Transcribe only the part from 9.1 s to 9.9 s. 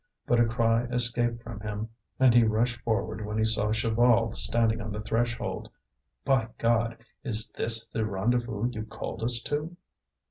us to?"